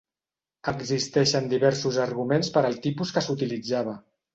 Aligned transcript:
Existeixen 0.71 1.51
diversos 1.53 2.01
arguments 2.09 2.53
per 2.59 2.67
al 2.67 2.83
tipus 2.91 3.17
que 3.19 3.29
s'utilitzava. 3.31 4.01